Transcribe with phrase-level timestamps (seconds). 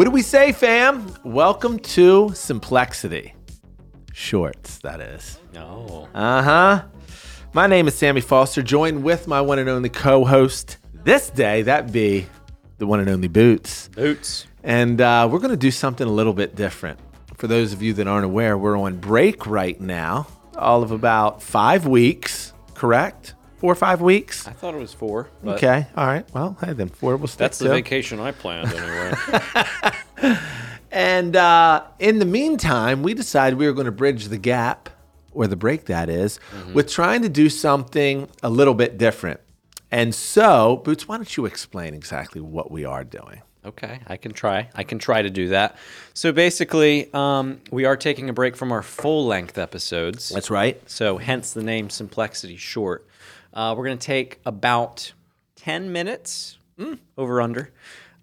[0.00, 1.14] What do we say, fam?
[1.24, 3.32] Welcome to Simplexity.
[4.14, 5.38] Shorts, that is.
[5.52, 6.08] No.
[6.14, 6.84] Uh huh.
[7.52, 11.60] My name is Sammy Foster, joined with my one and only co host this day,
[11.60, 12.24] that be
[12.78, 13.88] the one and only Boots.
[13.88, 14.46] Boots.
[14.62, 16.98] And uh, we're going to do something a little bit different.
[17.34, 20.26] For those of you that aren't aware, we're on break right now,
[20.56, 23.34] all of about five weeks, correct?
[23.60, 24.48] Four or five weeks?
[24.48, 25.28] I thought it was four.
[25.44, 26.26] Okay, all right.
[26.34, 27.70] Well, hey, then four will stick That's the to.
[27.70, 30.36] vacation I planned anyway.
[30.92, 34.90] And uh, in the meantime, we decided we were going to bridge the gap,
[35.32, 36.40] or the break that is,
[36.74, 39.40] with trying to do something a little bit different.
[39.92, 43.42] And so, Boots, why don't you explain exactly what we are doing?
[43.62, 44.70] okay, I can try.
[44.74, 45.76] I can try to do that.
[46.14, 50.30] So basically, um, we are taking a break from our full length episodes.
[50.30, 50.80] That's right.
[50.88, 53.06] So hence the name Simplexity Short.
[53.52, 55.12] Uh, we're going to take about
[55.56, 56.58] 10 minutes,
[57.18, 57.72] over under,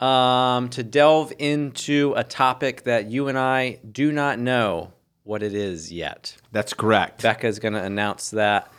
[0.00, 4.92] um, to delve into a topic that you and I do not know
[5.24, 6.36] what it is yet.
[6.50, 7.22] That's correct.
[7.22, 8.70] Becca is going to announce that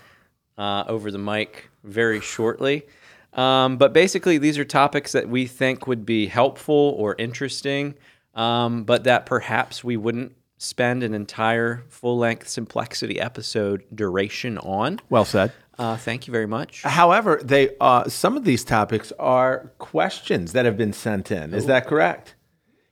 [0.58, 2.86] uh, over the mic very shortly.
[3.34, 7.95] Um, but basically, these are topics that we think would be helpful or interesting,
[8.36, 15.00] um, but that perhaps we wouldn't spend an entire full length Simplexity episode duration on.
[15.10, 15.52] well said.
[15.78, 16.84] Uh, thank you very much.
[16.84, 21.54] However, they uh, some of these topics are questions that have been sent in.
[21.54, 22.36] Is that correct?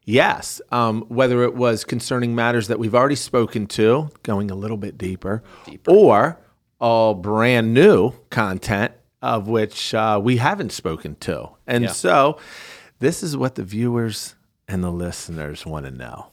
[0.04, 0.60] Yes.
[0.72, 4.98] Um, whether it was concerning matters that we've already spoken to, going a little bit
[4.98, 5.44] deeper,
[5.88, 6.40] or
[6.80, 11.50] all brand new content of which uh, we haven't spoken to.
[11.68, 11.92] And Yeah.
[11.92, 12.40] so,
[13.00, 14.36] this is what the viewers
[14.68, 16.32] and the listeners want to know.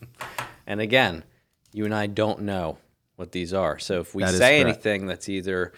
[0.66, 1.24] And again,
[1.72, 2.78] you and I don't know
[3.16, 3.78] what these are.
[3.78, 5.72] So if we That say anything that's either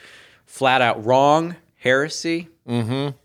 [0.51, 3.17] flat out wrong, heresy, mm-hmm.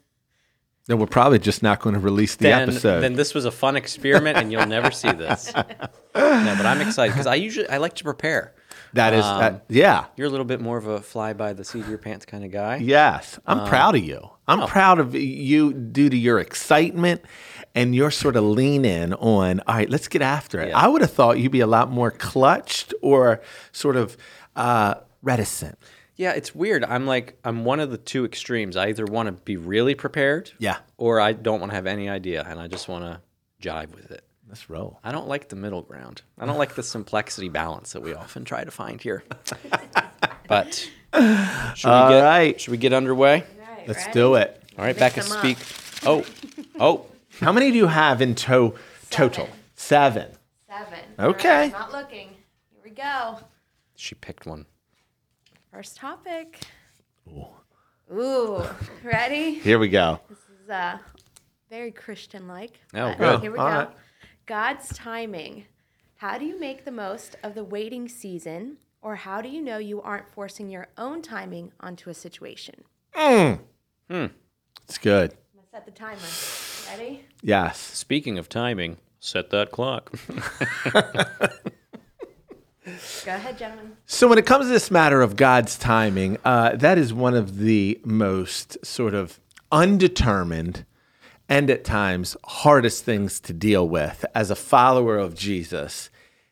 [0.87, 3.01] Then we're probably just not going to release the then, episode.
[3.01, 5.51] then this was a fun experiment and you'll never see this.
[5.55, 5.63] no,
[6.13, 8.53] but I'm excited because I usually I like to prepare.
[8.93, 10.05] that is, um, that, yeah.
[10.15, 12.45] You're a little bit more of a fly by the seat of your pants kind
[12.45, 12.75] of guy.
[12.75, 14.29] Yes, I'm Uh, proud of you.
[14.47, 14.67] I'm oh.
[14.67, 17.23] proud of you due to your excitement
[17.73, 20.69] and your sort of lean in on, all right, let's get after it.
[20.69, 20.77] Yeah.
[20.77, 23.41] I would have thought you'd be a lot more clutched or
[23.71, 24.15] sort of
[24.55, 25.79] uh, reticent.
[26.17, 26.83] Yeah, it's weird.
[26.83, 28.77] I'm like I'm one of the two extremes.
[28.77, 30.77] I either want to be really prepared, Yeah.
[30.97, 33.21] or I don't want to have any idea and I just want to
[33.67, 34.23] jive with it.
[34.47, 34.99] Let's roll.
[35.03, 36.21] I don't like the middle ground.
[36.39, 39.23] I don't like the simplexity balance that we often try to find here.
[40.47, 42.61] but should we All get right.
[42.61, 43.43] should we get underway?
[43.59, 44.13] Right, Let's ready?
[44.13, 44.63] do it.
[44.77, 45.39] All right, Mix Becca, them up.
[45.39, 45.57] speak.
[46.07, 46.25] Oh,
[46.79, 47.05] oh,
[47.39, 48.75] How many do you have in to-
[49.09, 49.49] total?
[49.75, 50.29] Seven.
[50.69, 50.99] Seven.
[51.19, 51.49] Okay.
[51.49, 52.29] All right, not looking.
[52.71, 53.39] Here we go.
[53.95, 54.65] she picked one.
[55.75, 56.61] First topic.
[58.09, 58.63] Ooh.
[59.03, 59.55] ready?
[59.55, 60.21] Here we go.
[60.29, 60.99] This is uh,
[61.69, 62.79] very Christian-like.
[62.93, 63.41] Oh, but good.
[63.41, 63.75] Here we All go.
[63.79, 63.89] right.
[64.45, 65.65] God's timing.
[66.15, 69.77] How do you make the most of the waiting season, or how do you know
[69.77, 72.85] you aren't forcing your own timing onto a situation?
[73.13, 73.59] Mmm.
[74.09, 75.31] It's good.
[75.33, 76.21] I'm gonna set the timer.
[76.89, 77.25] Ready?
[77.41, 77.77] Yes.
[77.79, 80.13] Speaking of timing, set that clock.
[82.85, 83.97] Go ahead, gentlemen.
[84.05, 87.57] So, when it comes to this matter of God's timing, uh, that is one of
[87.57, 89.39] the most sort of
[89.71, 90.85] undetermined
[91.49, 96.09] and at times hardest things to deal with as a follower of Jesus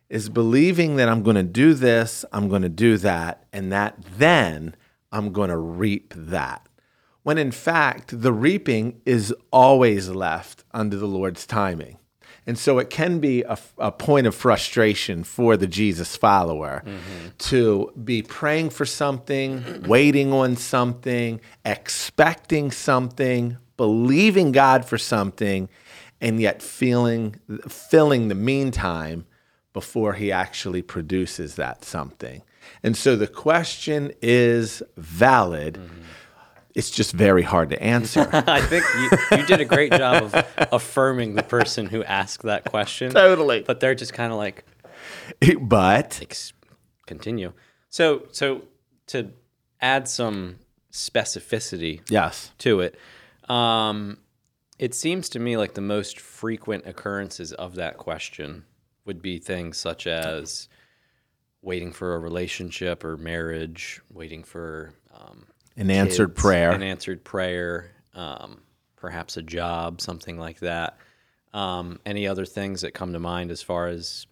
[0.10, 3.98] is believing that I'm going to do this, I'm going to do that, and that
[4.18, 4.76] then
[5.12, 6.68] I'm going to reap that.
[7.24, 11.98] When in fact, the reaping is always left under the Lord's timing.
[12.46, 16.84] And so it can be a, a point of frustration for the Jesus follower
[17.40, 25.70] to be praying for something, waiting on something, expecting something, believing God for something,
[26.20, 27.36] and yet feeling
[27.68, 29.26] filling the meantime
[29.74, 32.44] before he actually produces that something.
[32.82, 35.76] And so the question is valid.
[35.76, 36.02] Mm-hmm.
[36.76, 38.28] It's just very hard to answer.
[38.34, 42.66] I think you, you did a great job of affirming the person who asked that
[42.66, 43.12] question.
[43.12, 43.62] Totally.
[43.62, 44.66] But they're just kind of like,
[45.62, 46.54] but ex-
[47.06, 47.54] continue.
[47.90, 48.64] So, so
[49.08, 49.32] to
[49.82, 50.58] add some
[50.92, 52.98] specificity yes, to it,
[53.50, 54.18] um,
[54.80, 58.66] it seems to me like the most frequent occurrences of that question
[59.06, 60.68] would be things such as
[61.62, 65.46] waiting for a relationship or marriage, waiting for um,
[65.78, 66.72] an answered kids, prayer.
[66.72, 68.62] an answered prayer, um,
[68.96, 70.98] perhaps a job, something like that.
[71.54, 74.26] Um, any other things that come to mind as far as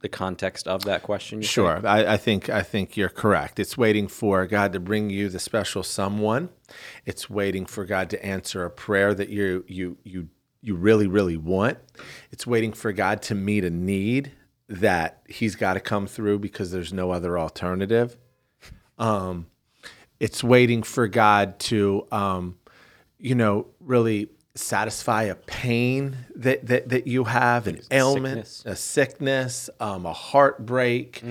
[0.00, 1.42] the context of that question?
[1.42, 1.86] Sure, think?
[1.86, 3.60] I, I think I think you're correct.
[3.60, 6.50] It's waiting for God to bring you the special someone.
[7.06, 10.28] It's waiting for God to answer a prayer that you you you
[10.62, 11.78] you really, really want.
[12.30, 14.32] It's waiting for God to meet a need
[14.68, 18.16] that He's got to come through because there's no other alternative.
[18.98, 19.46] Um,
[20.22, 22.56] it's waiting for God to, um,
[23.18, 28.62] you know, really satisfy a pain that that, that you have, an ailment, sickness.
[28.64, 31.24] a sickness, um, a heartbreak.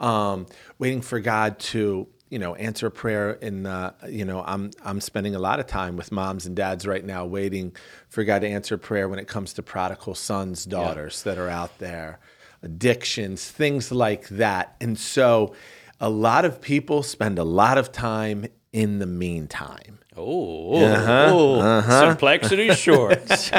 [0.00, 0.46] Um,
[0.78, 3.32] waiting for God to, you know, answer a prayer.
[3.32, 6.86] In uh, you know, I'm I'm spending a lot of time with moms and dads
[6.86, 7.76] right now, waiting
[8.08, 11.78] for God to answer prayer when it comes to prodigal sons, daughters that are out
[11.80, 12.18] there,
[12.62, 14.74] addictions, things like that.
[14.80, 15.54] And so,
[16.00, 19.98] a lot of people spend a lot of time in the meantime.
[20.16, 23.50] Oh, oh, Simplexity shorts.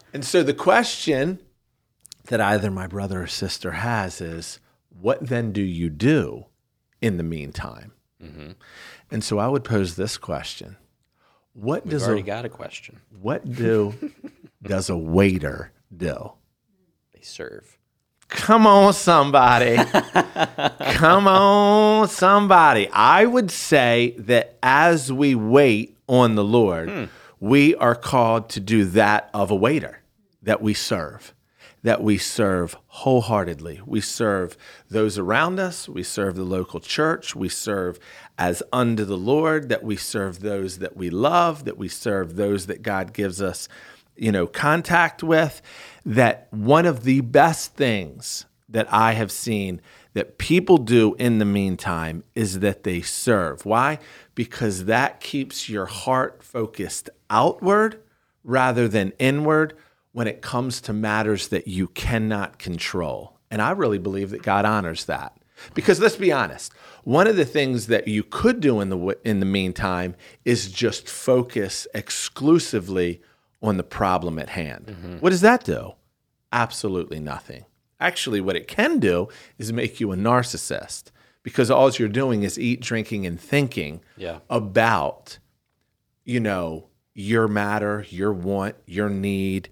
[0.12, 1.38] And so the question
[2.26, 4.58] that either my brother or sister has is,
[4.88, 6.46] what then do you do
[7.00, 7.92] in the meantime?
[8.22, 8.50] Mm-hmm.
[9.10, 10.76] And so I would pose this question:
[11.54, 13.00] What We've does already a, got a question.
[13.20, 13.94] what do
[14.62, 16.32] does a waiter do?
[17.14, 17.78] They serve.
[18.30, 19.76] Come on, somebody.
[20.94, 22.88] Come on, somebody.
[22.92, 27.04] I would say that as we wait on the Lord, hmm.
[27.40, 30.00] we are called to do that of a waiter,
[30.42, 31.34] that we serve,
[31.82, 33.80] that we serve wholeheartedly.
[33.84, 34.56] We serve
[34.88, 37.98] those around us, we serve the local church, we serve
[38.38, 42.66] as unto the Lord, that we serve those that we love, that we serve those
[42.66, 43.68] that God gives us
[44.16, 45.62] you know contact with
[46.04, 49.80] that one of the best things that I have seen
[50.12, 53.64] that people do in the meantime is that they serve.
[53.64, 53.98] Why?
[54.34, 58.00] Because that keeps your heart focused outward
[58.42, 59.76] rather than inward
[60.12, 63.38] when it comes to matters that you cannot control.
[63.50, 65.36] And I really believe that God honors that.
[65.74, 66.72] Because let's be honest,
[67.04, 71.08] one of the things that you could do in the in the meantime is just
[71.08, 73.20] focus exclusively
[73.62, 74.86] on the problem at hand.
[74.86, 75.16] Mm-hmm.
[75.18, 75.92] What does that do?
[76.52, 77.64] Absolutely nothing.
[78.00, 79.28] Actually, what it can do
[79.58, 81.10] is make you a narcissist
[81.42, 84.38] because all you're doing is eat, drinking, and thinking Yeah.
[84.48, 85.38] about,
[86.24, 89.68] you know, your matter, your want, your need,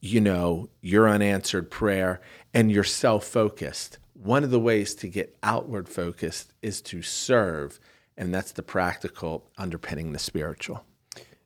[0.00, 2.20] you know, your unanswered prayer,
[2.54, 3.98] and you're self focused.
[4.14, 7.80] One of the ways to get outward focused is to serve,
[8.16, 10.84] and that's the practical underpinning the spiritual.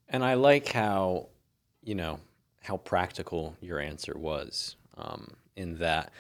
[0.09, 1.29] And I like how,
[1.87, 2.21] you know,
[2.63, 4.77] how practical your answer was.
[4.99, 6.13] Um, in that,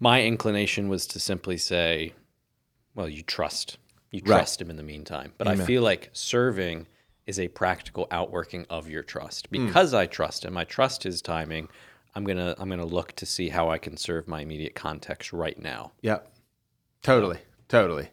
[0.00, 2.12] my inclination was to simply say,
[2.94, 3.78] "Well, you trust,
[4.10, 4.38] you Right.
[4.38, 6.88] trust him in the meantime." But I feel like serving
[7.24, 10.56] is a practical outworking of your trust because I trust him.
[10.56, 11.68] I trust his timing.
[12.14, 15.58] I'm gonna I'm gonna look to see how I can serve my immediate context right
[15.58, 15.92] now.
[16.02, 16.30] Yep.
[17.02, 17.38] Totally.
[17.68, 18.10] Totally.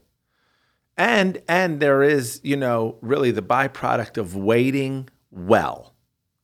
[0.95, 5.95] And and there is, you know, really the byproduct of waiting well.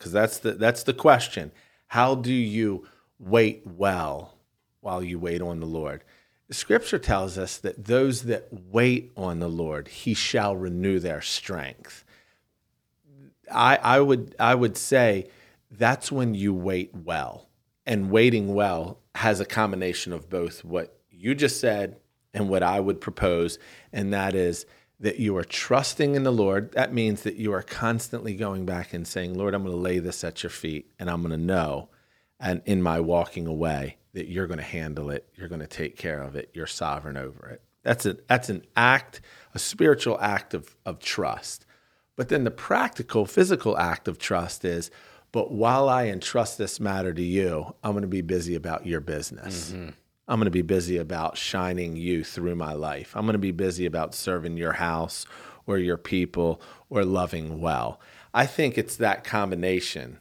[0.05, 1.51] Cuz that's the that's the question.
[1.87, 2.87] How do you
[3.17, 4.37] wait well
[4.81, 6.03] while you wait on the Lord?
[6.51, 12.05] Scripture tells us that those that wait on the Lord, he shall renew their strength.
[13.51, 15.27] I, I would I would say
[15.71, 17.49] that's when you wait well.
[17.87, 21.97] And waiting well has a combination of both what you just said
[22.31, 23.57] and what I would propose,
[23.91, 24.67] and that is
[25.00, 26.72] that you are trusting in the Lord.
[26.72, 30.00] That means that you are constantly going back and saying, Lord, I'm going to lay
[30.00, 31.89] this at your feet, and I'm going to know,
[32.39, 35.98] and in my walking away, that you're going to handle it, you're going to take
[35.98, 37.62] care of it, you're sovereign over it.
[37.84, 39.22] That's a that's an act,
[39.53, 41.65] a spiritual act of, of trust.
[42.15, 44.89] But then the practical, physical act of trust is,
[45.31, 49.01] but while I entrust this matter to you, I'm going to be busy about your
[49.01, 49.72] business.
[49.72, 49.89] Mm-hmm.
[50.27, 53.15] I'm going to be busy about shining you through my life.
[53.15, 55.25] I'm going to be busy about serving your house
[55.67, 58.00] or your people or loving well.
[58.34, 60.20] I think it's that combination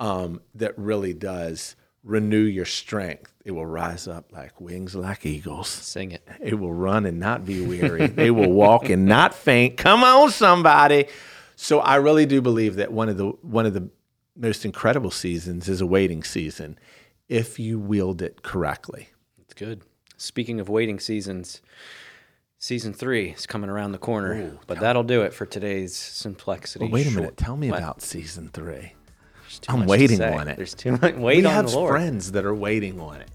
[0.00, 3.32] um, that really does renew your strength.
[3.44, 5.68] It will rise up like wings like eagles.
[5.68, 6.26] Sing it.
[6.40, 8.06] It will run and not be weary.
[8.06, 9.76] they will walk and not faint.
[9.76, 11.06] Come on, somebody.
[11.56, 13.88] So I really do believe that one of the one of the
[14.36, 16.78] most incredible seasons is a waiting season
[17.28, 19.08] if you wield it correctly.
[19.52, 19.82] It's good.
[20.16, 21.60] Speaking of waiting seasons,
[22.58, 24.56] season three is coming around the corner.
[24.66, 26.80] but that'll do it for today's Simplexity.
[26.80, 27.36] Well, wait a short- minute.
[27.36, 27.80] Tell me What?
[27.80, 28.94] about season three.
[29.68, 30.56] I'm waiting on it.
[30.56, 31.16] There's too much.
[31.16, 31.90] Wait we on have the Lord.
[31.90, 33.28] friends that are waiting on it.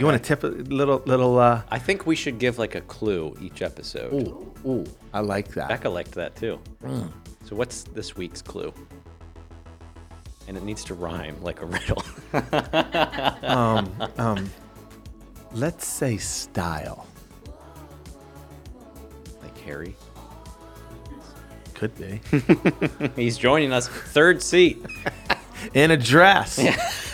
[0.00, 1.38] You want to tip a little little?
[1.38, 4.12] Uh, I think we should give like a clue each episode.
[4.12, 4.84] ooh, ooh,
[5.14, 5.68] I like that.
[5.68, 6.58] Becca liked that too.
[6.82, 7.12] Mm.
[7.44, 8.74] So what's this week's clue?
[10.48, 12.02] And it needs to rhyme like a riddle.
[13.44, 14.50] Um, um,
[15.52, 17.06] let's say style.
[19.42, 19.96] like Harry.
[21.74, 22.20] Could be.
[23.16, 23.88] He's joining us.
[23.88, 24.84] Third seat.
[25.74, 26.58] in a dress.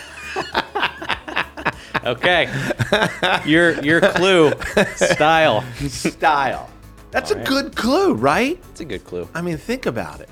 [2.05, 2.49] Okay.
[3.45, 4.53] your your clue
[4.95, 5.61] style.
[5.89, 6.69] Style.
[7.11, 7.45] That's a right.
[7.45, 8.57] good clue, right?
[8.71, 9.27] It's a good clue.
[9.33, 10.29] I mean, think about it.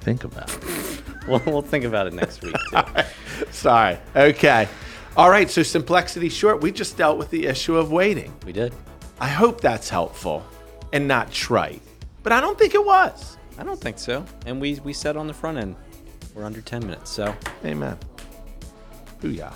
[0.00, 1.02] Think about it.
[1.28, 3.02] We'll, we'll think about it next week too.
[3.50, 3.98] Sorry.
[4.14, 4.68] Okay.
[5.16, 5.50] All right.
[5.50, 8.34] So, Simplexity Short, we just dealt with the issue of waiting.
[8.44, 8.74] We did.
[9.18, 10.44] I hope that's helpful
[10.92, 11.80] and not trite,
[12.22, 13.38] but I don't think it was.
[13.58, 14.24] I don't think so.
[14.44, 15.76] And we we said on the front end,
[16.34, 17.10] we're under 10 minutes.
[17.10, 17.96] So Amen.
[19.20, 19.54] Booyah.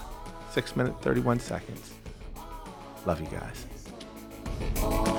[0.53, 1.93] Six minutes, 31 seconds.
[3.07, 5.10] Love you guys.